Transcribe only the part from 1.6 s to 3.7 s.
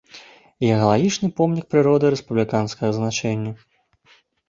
прыроды рэспубліканскага значэння.